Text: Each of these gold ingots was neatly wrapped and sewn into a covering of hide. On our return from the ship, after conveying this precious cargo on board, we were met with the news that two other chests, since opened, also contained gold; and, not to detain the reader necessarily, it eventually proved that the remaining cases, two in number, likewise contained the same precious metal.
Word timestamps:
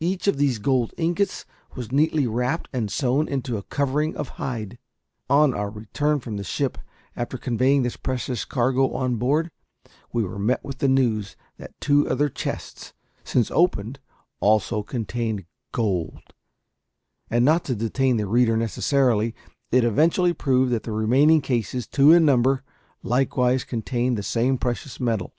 Each 0.00 0.26
of 0.26 0.38
these 0.38 0.58
gold 0.58 0.94
ingots 0.96 1.44
was 1.74 1.92
neatly 1.92 2.26
wrapped 2.26 2.66
and 2.72 2.90
sewn 2.90 3.28
into 3.28 3.58
a 3.58 3.62
covering 3.62 4.16
of 4.16 4.28
hide. 4.40 4.78
On 5.28 5.52
our 5.52 5.68
return 5.68 6.18
from 6.18 6.38
the 6.38 6.44
ship, 6.44 6.78
after 7.14 7.36
conveying 7.36 7.82
this 7.82 7.98
precious 7.98 8.46
cargo 8.46 8.92
on 8.94 9.16
board, 9.16 9.50
we 10.14 10.24
were 10.24 10.38
met 10.38 10.64
with 10.64 10.78
the 10.78 10.88
news 10.88 11.36
that 11.58 11.78
two 11.78 12.08
other 12.08 12.30
chests, 12.30 12.94
since 13.22 13.50
opened, 13.50 14.00
also 14.40 14.82
contained 14.82 15.44
gold; 15.72 16.32
and, 17.28 17.44
not 17.44 17.66
to 17.66 17.74
detain 17.74 18.16
the 18.16 18.26
reader 18.26 18.56
necessarily, 18.56 19.34
it 19.70 19.84
eventually 19.84 20.32
proved 20.32 20.72
that 20.72 20.84
the 20.84 20.92
remaining 20.92 21.42
cases, 21.42 21.86
two 21.86 22.12
in 22.12 22.24
number, 22.24 22.62
likewise 23.02 23.62
contained 23.62 24.16
the 24.16 24.22
same 24.22 24.56
precious 24.56 24.98
metal. 24.98 25.34